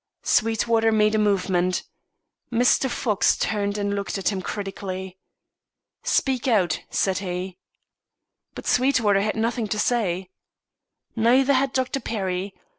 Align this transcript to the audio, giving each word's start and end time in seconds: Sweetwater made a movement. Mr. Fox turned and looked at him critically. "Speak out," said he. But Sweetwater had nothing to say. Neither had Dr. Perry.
Sweetwater 0.23 0.91
made 0.91 1.13
a 1.13 1.19
movement. 1.19 1.83
Mr. 2.51 2.89
Fox 2.89 3.37
turned 3.37 3.77
and 3.77 3.93
looked 3.93 4.17
at 4.17 4.29
him 4.29 4.41
critically. 4.41 5.19
"Speak 6.01 6.47
out," 6.47 6.79
said 6.89 7.19
he. 7.19 7.59
But 8.55 8.65
Sweetwater 8.65 9.21
had 9.21 9.35
nothing 9.35 9.67
to 9.67 9.77
say. 9.77 10.31
Neither 11.15 11.53
had 11.53 11.71
Dr. 11.71 11.99
Perry. 11.99 12.55